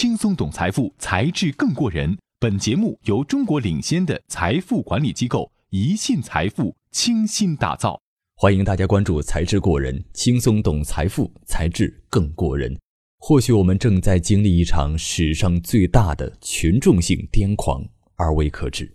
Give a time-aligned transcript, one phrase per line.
[0.00, 2.16] 轻松懂财富，才智更过人。
[2.38, 8.00] 本节目由中国领先的财富管理机构宜信财富倾心打造。
[8.36, 12.78] 欢迎大家关注“才智过人”，轻松懂财富，才智更过人。
[13.18, 17.84] 或许我们正在经历一场史上最大的群众性癫狂，
[18.14, 18.88] 而未可知。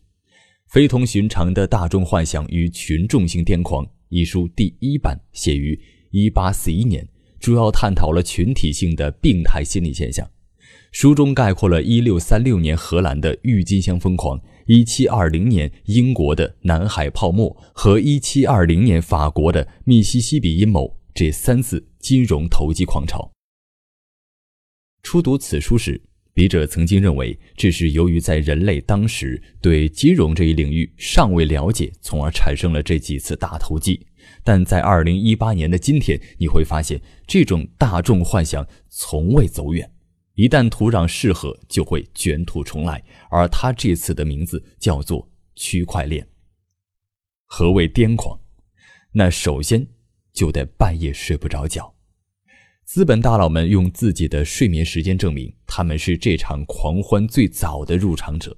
[0.70, 5.78] 非同寻常的大众幻想与群众性癫狂一书第一版写于
[6.12, 7.06] 一八四一年。
[7.42, 10.26] 主要探讨了群体性的病态心理现象，
[10.94, 23.32] 书中概括了1636年荷兰的郁金香疯狂、1720年英国的南海泡沫和1720年法国的密西西比阴谋这三次金融投机狂潮。
[25.02, 26.00] 初读此书时，
[26.32, 34.00] 笔者曾经认为这是由于在人类当时对金融这一领域尚未了解，从而产生了这几次大投机。
[34.44, 39.92] 但在二零一八年的今天，你会发现这种大众幻想从未走远，
[40.36, 43.04] 一旦土壤适合，就会卷土重来。
[43.30, 46.28] 而他这次的名字叫做区块链。
[47.46, 48.40] 何谓癫狂？
[49.12, 49.88] 那首先
[50.32, 51.94] 就得半夜睡不着觉。
[52.84, 58.58] 资本大佬们用自己的睡眠时间证明，他们是这场狂欢最早的入场者。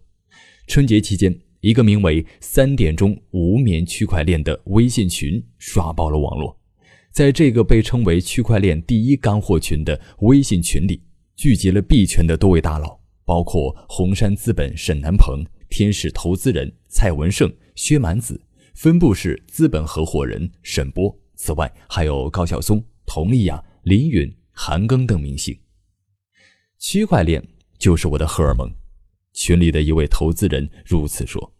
[0.67, 1.39] 春节期间。
[1.61, 6.55] 一个名为“三点钟无眠区块链”的微信群刷爆了网络。
[7.09, 11.01] 在这个被称为区块链第一干货群的微信群里，
[11.35, 18.41] 聚集了币圈的多位大佬，包括红杉资本沈南鹏、天使投资人蔡文胜、薛蛮子、
[18.73, 21.13] 分布式资本合伙人沈波。
[21.35, 25.53] 此外，还有高晓松、佟丽娅、林允、韩庚等明星。
[26.79, 27.45] 区块链
[27.77, 28.71] 就是我的荷尔蒙。
[29.33, 31.53] 群里的一位投资人如此说。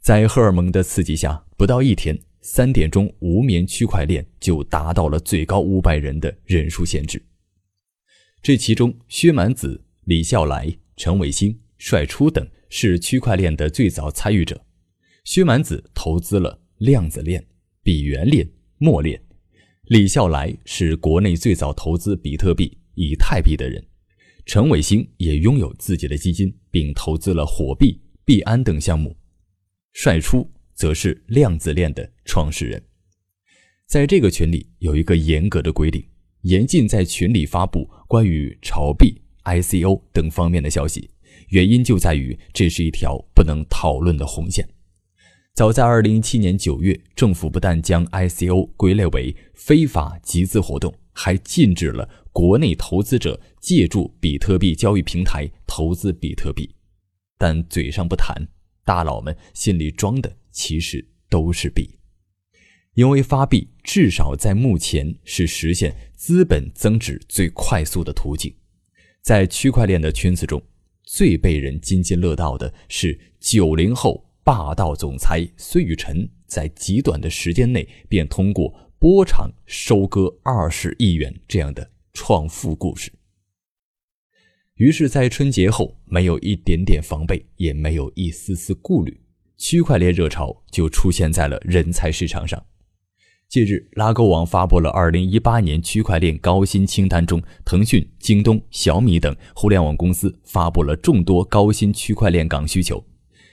[0.00, 7.24] 在荷尔蒙的刺激下，不到一天，三点钟无眠区块链就达到了最高五百人的人数限制。
[8.42, 14.64] 这其中，薛蛮子、李笑来、陈伟星、帅初等是区块链的最早参与者。
[15.24, 17.46] 薛蛮子投资了量子链、
[17.82, 19.20] 比元链、墨链；
[19.88, 23.82] 李笑来是国内最早投资比特币、以太币的人；
[24.46, 29.14] 陈伟星也拥有自己的基金，并投资了火币、币安等项目。
[29.92, 32.82] 帅初则是量子链的创始人，
[33.86, 36.02] 在这个群里有一个严格的规定，
[36.42, 41.10] 严禁在群里发布关于炒币、ICO 等方面的消息。
[41.48, 44.68] 原因就在于这是一条不能讨论的红线。
[45.54, 56.70] 早在2017年9月，政府不但将 ICO 归类为非法集资活动，还禁止了国内投资者借助比特币交易平台投资比特币。
[57.36, 58.34] 但嘴上不谈。
[58.82, 61.88] 大佬们心里装的其实都是币，
[62.94, 68.54] 因为发币至少在目前是实现资本增值最快速的途径。
[69.22, 70.62] 在区块链的圈子中，
[71.04, 83.12] 最被人津津乐道的是九零后霸道总裁孙雨晨在极短的时间内便通过波场收割二十亿元这样的创富故事。
[84.74, 89.20] 于是，在春节后，没有一点点防备，也没有一丝丝顾虑，
[89.58, 92.64] 区块链热潮就出现在了人才市场上。
[93.50, 103.04] 近日，拉勾网发布了2018年区块链高薪清单中，腾讯、京东、小米等互联网公司发布了众多高薪区块链岗需求，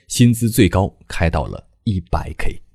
[0.07, 2.66] 薪资最高开到了 100K。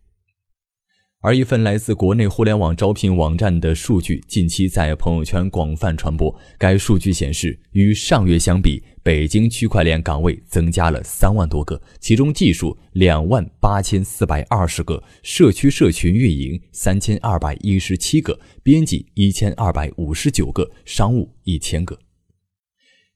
[1.25, 6.37] 而一份来自国内互联网招聘网站的数据近期在朋友圈广泛传播。
[6.59, 21.97] 该数据显示，与上月相比，北京区块链岗位增加了三万多个，其中技术两万八千四百二十个，社区社群运营三千二百一十七个，编辑一千二百五十九个，商务一千个。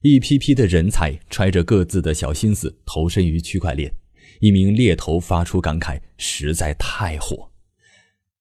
[0.01, 3.91] 一批批的人才揣着各自的小心思投身于区块链。
[4.39, 7.49] 一名猎头发出感慨：“实在太火。”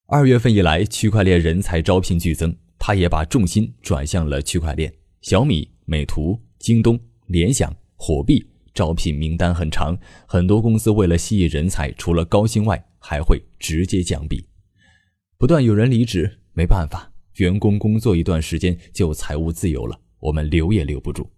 [0.08, 4.92] 二月份以来，区块链人才招聘剧增，他也把重心转向了区块链。
[5.20, 6.96] 小米、美图、京东、
[7.26, 14.46] 联想、火币招聘名单很长，很多公司为了吸引人才，除了高薪外，还会直接降币。
[15.36, 21.28] 不断有人离职，没办法，员工工作一段时间就财务自由了，我们留也留不住。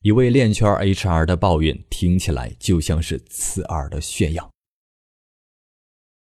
[0.00, 4.50] 一位链圈 HR 的抱怨听起来就像是刺耳的炫耀。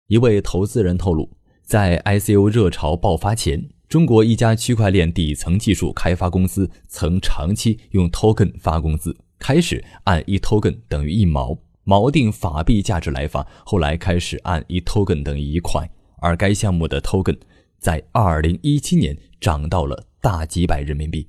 [0.08, 1.30] 一位投资人透露，
[1.62, 17.38] 在 ICO 热潮爆发前，中国一家区块链底层技术开发公司曾长期用 token 发工资，开始按一 token 等于一毛，锚定法币价值来发，后来开始按一 token 等于一块，而该项目的 token
[17.78, 21.26] 在2017年涨到了大几百人民币。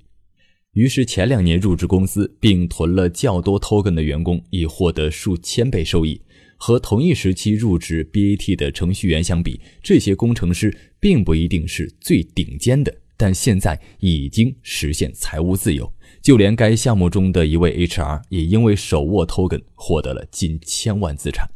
[0.74, 6.22] 于是前两年入职公司并囤了较多 token 的员工已获得数千倍收益。
[6.58, 15.92] 和同一时期入职 BAT 的程序员相比，这些工程师并不一定是最顶尖的，但现在已经实现财务自由。
[16.22, 21.48] 就连该项目中的一位 HR 也因为手握 token 获得了近千万资产。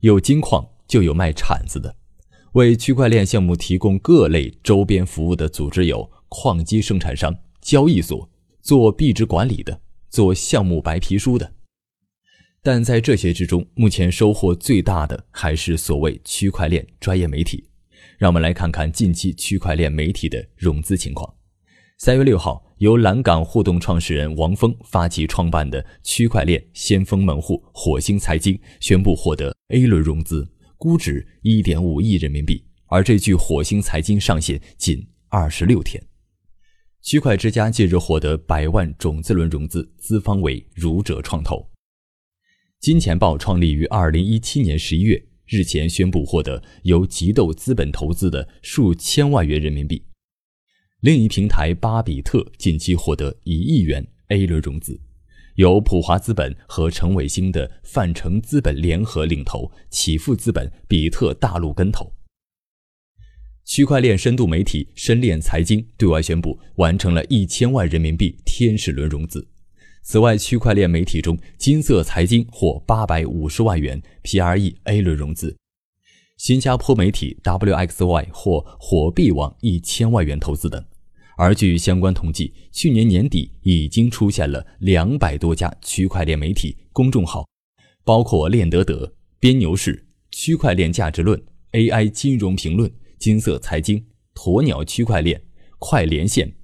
[0.00, 1.96] 有金矿就有卖铲子的，
[2.52, 8.28] 为区块链项目提供各类周边服务的组织有矿机生产商、交易所、
[8.60, 9.80] 做币值管理的、
[10.10, 11.53] 做项目白皮书的。
[12.66, 17.68] 但在这些之中，目前收获最大的还是所谓区块链专业媒体。
[18.16, 21.30] 让我们来看看近期区块链媒体的融资情况。
[21.98, 32.64] 三月六号，由蓝港互动创始人王峰发起创办的区块链先锋门户火星财经宣布获得 A 轮融资，估值一点五亿人民币。
[32.86, 36.02] 而这具火星财经上线仅二十六天。
[37.02, 41.73] 区块之家近日获得百万种子轮融资，资方为儒者创投。
[42.84, 50.04] 金钱豹创立于二零一七年十一月，日前宣布获得由极豆资本投资的数千万元人民币。
[51.00, 55.00] 另一平台巴比特近期获得一亿元 A 轮融资，
[55.54, 62.12] 由普华资本和陈伟星的范成资本联合领投，启富资本、比特大陆跟投。
[63.64, 69.48] 区块链深度媒体深链财经对外宣布完成了一千万人民币天使轮融资。
[70.06, 75.56] 此外，区块链媒体中，金色财经获八百五十万元 PRE A 轮融资；
[76.36, 80.84] 新加坡媒体 WXY 获火币网一千万元投资等。
[81.38, 87.48] 而据相关统计，去年年底已经出现了两百多家区块链媒体公众号，
[88.04, 89.10] 包括链得得、
[89.40, 91.42] 边牛市、区块链价值论、
[91.72, 94.04] AI 金融评论、金色财经、
[94.34, 95.42] 鸵鸟区块链、
[95.78, 96.54] 快连线、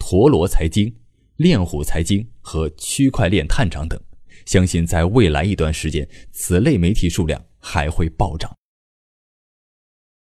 [0.00, 0.92] 陀螺财经。
[1.38, 3.96] 链虎财经和区块链探长等，
[4.44, 8.52] 相信在未来一段时间，此类媒体数量还会暴涨。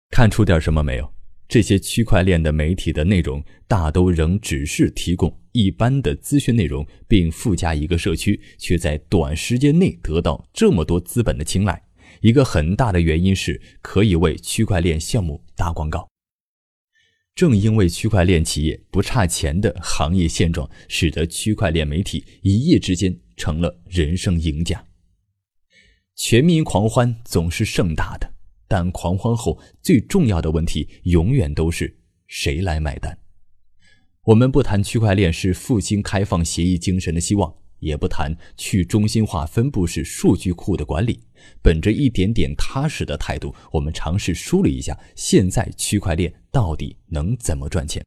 [0.10, 1.14] 看出点什么没有？
[1.48, 11.82] 这些区块链的媒体的内容大都仍只是提供一般的资讯内容，并附加一个社区，却在短时间内得到这么多资本的青睐。
[12.20, 16.06] 一个很大的原因是可以为区块链项目打广告。
[17.36, 24.82] 正因为区块链企业不差钱的行业现状，使得区块链媒体一夜之间成了人生赢家。
[26.16, 28.34] 全民狂欢总是盛大的，
[28.70, 33.20] 但狂欢后最重要的问题永远都是谁来买单。
[34.24, 37.54] 我们不谈区块链是复兴开放协议精神的希望。
[37.80, 41.20] 也不谈去中心化分布式数据库的管理，
[41.62, 48.04] 本着一点点踏实的态度，我们尝试梳理一下现在区块链到底能怎么赚钱。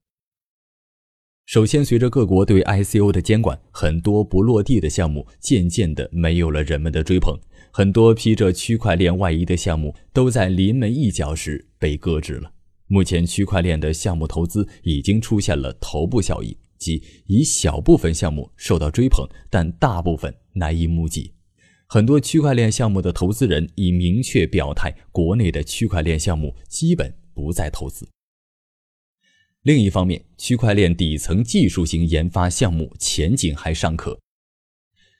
[1.47, 7.39] 首先，随着各国对 ICO 的监管，很多不落地的项目渐渐的没有了人们的追捧，
[7.73, 12.53] 很多披着区块链外衣的项目都在临门一脚时被搁置了。
[12.87, 16.55] 目前，区块链的项目投资已经出现了头部效应。
[16.79, 21.35] 即一小部分项目受到追捧，但大部分难以募集。
[21.87, 28.09] 很多区块链项目的投资人已明确表态，国内的区块链项目基本不再投资。
[29.63, 34.19] 另一方面，区块链底层技术型研发项目前景还尚可。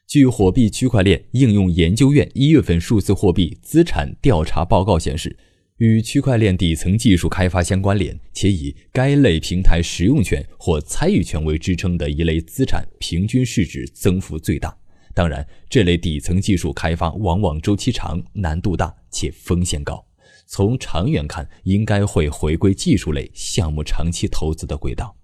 [0.07, 5.37] 据火币区块链应用研究院一月份数字货币资产调查报告显示。
[5.79, 14.77] 与区块链底层技术开发相关联，且以该类平台使用权或参与权为支撑的一类资产，平均市值增幅最大。
[15.15, 20.05] 当然，这类底层技术开发往往周期长、难度大且风险高。
[20.47, 25.17] 从长远看，应该会回归技术类项目长期投资的轨道。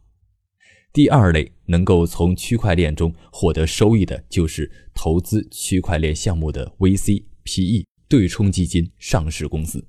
[0.93, 9.85] 第二类能够从区块链中获得收益的，就是投资区块链项目的 VC、PE、对冲基金、上市公司。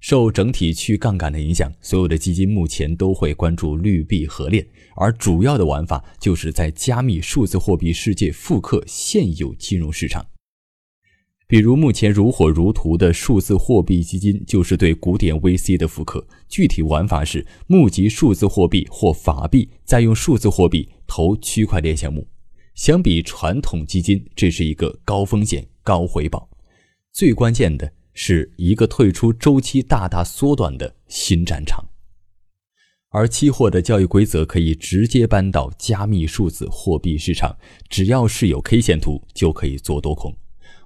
[0.00, 4.66] 受整体去杠杆的影响，所有的基金目前都会关注绿币合链，
[4.96, 10.26] 而主要的玩法就是在加密数字货币世界复刻现有金融市场。
[11.46, 16.24] 比如目前如火如荼的数字货币基金，就是对古典 VC 的复刻。
[16.48, 22.26] 具体玩法是募集数字货币或法币，再用数字货币投区块链项目。
[22.76, 26.48] 相比传统基金，这是一个高风险高回报。
[27.12, 27.92] 最关键的。
[28.22, 31.82] 是一个退出周期大大缩短的新战场，
[33.08, 37.56] 而期货的交易规则可以直接搬到加密数字货币市场，
[37.88, 40.36] 只要是有 K 线图就可以做多空。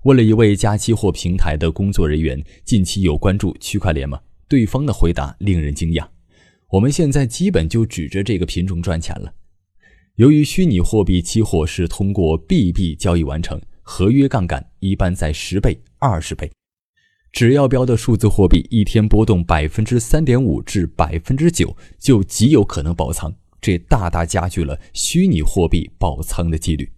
[0.05, 4.21] 问了一位加期货平台的工作人员，近期有关注区块链吗？
[4.47, 6.07] 对方的回答令人惊讶：
[6.69, 9.35] 我们现在基本就指着这个品种赚钱了。
[10.15, 16.49] 由于虚拟货币期货是通过币币交易完成，合约杠杆一般在十倍、二十倍。
[17.35, 26.89] 只要标的数字货币一天波动百分之三点五至百分之九，就极有可能爆仓，这大大加剧了虚拟货币爆仓的几率。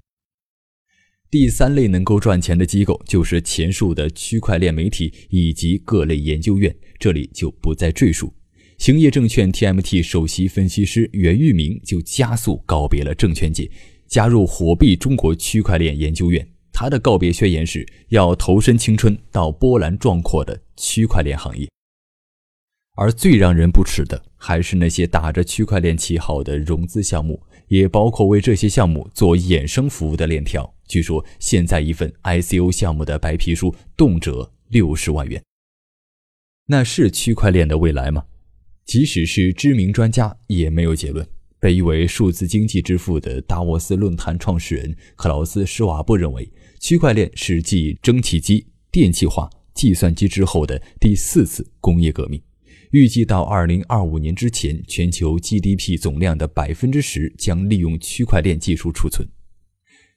[1.31, 8.31] 第三类能够赚钱的机构就是前述的区块链媒体以及各类研究院，这里就不再赘述。
[8.77, 13.71] 兴业证券 TMT 首席分析师袁玉明就加速告别了证券界，
[14.07, 16.47] 加入火币中国区块链研究院。
[16.79, 21.67] 他的告别宣言是要投身青春到波澜壮阔的区块链行业。
[22.97, 30.71] 而最让人不齿的，还是那些打着区块链旗号的融资项目，也包括为这些项目做衍生服务的链条。
[30.87, 35.43] 据说现在一份 ICO 项目的白皮书动辄六十万元。
[36.67, 38.23] 那是区块链的未来吗？
[38.85, 41.27] 即使是知名专家也没有结论。
[41.59, 46.49] 被誉为数字经济之父的达沃斯论坛创始人克劳斯·施瓦布认为，
[46.87, 52.41] 区块链是继蒸汽机、电气化、计算机之后的第四次工业革命。
[52.93, 59.29] 预计到二零二五年之前，全球 GDP 总量的百分之十将利用区块链技术储存。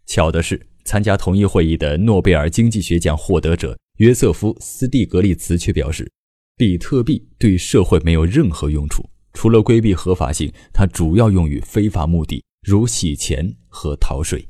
[0.05, 6.07] 巧的是，参加同一会议的诺贝尔经济学奖获得者约瑟夫·斯蒂格利茨却表示。
[6.55, 14.47] 比特币对社会没有任何用处，除了规避合法性，它主要用于非法目的，如洗钱和逃税。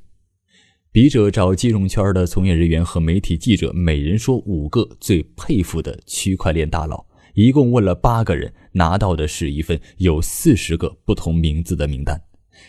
[1.02, 12.22] 笔者找金融圈的从业人员和媒体记者，每人说五个最佩服的区块链大佬，一共问了八个人，拿到的是一份有四十个不同名字的名单。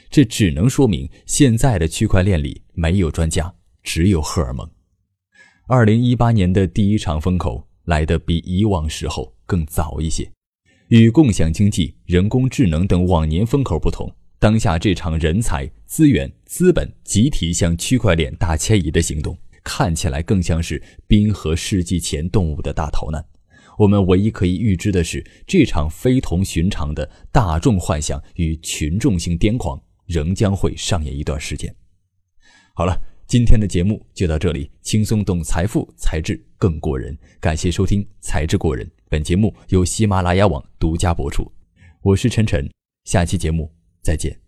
[0.08, 4.64] 这只能说明现在的区块链里没有专家，只有荷尔蒙。
[5.66, 7.66] 二零一八年的第一场风口。
[7.87, 10.30] 来的比以往时候更早一些，
[10.90, 14.08] 与共享经济、人工智能等往年风口不同，
[14.40, 23.23] 当下这场人才、资源、资本集体向区块链大迁移的行动，看起来更像是冰河世纪前动物的大逃难。
[23.76, 31.75] 我们唯一可以预知的是，这场非同寻常的大众幻想与群众性癫狂仍将会上演一段时间。
[32.75, 32.99] 好了。
[33.26, 37.16] 今天的节目就到这里，轻松懂财富，才智更过人。
[37.38, 41.49] 感谢收听《才智过人》，本节目由喜马拉雅网独家播出。
[42.02, 42.68] 我是晨晨，
[43.04, 44.40] 下期节目再见。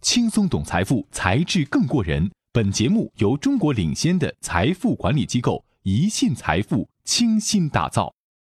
[0.00, 2.30] 轻松懂财富，财智更过人。
[2.52, 8.13] 本节目由中国领先的财富管理机构宜信财富倾心打造。